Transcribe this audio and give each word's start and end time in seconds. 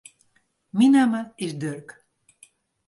Myn 0.77 0.91
namme 0.93 1.21
is 1.45 1.53
Durk. 1.61 1.89